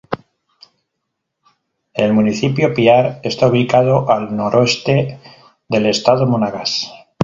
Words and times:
El 1.93 2.13
municipio 2.13 2.73
Piar 2.73 3.19
está 3.21 3.45
ubicado 3.45 4.09
al 4.09 4.35
noroeste 4.35 5.19
del 5.69 5.85
estado 5.85 6.25
Monagas. 6.25 6.91